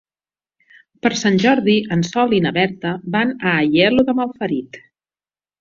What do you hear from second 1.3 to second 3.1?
Jordi en Sol i na Berta